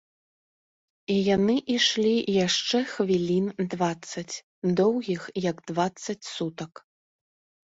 [1.15, 2.13] І яны ішлі
[2.45, 4.35] яшчэ хвілін дваццаць,
[4.81, 6.73] доўгіх, як дваццаць сутак.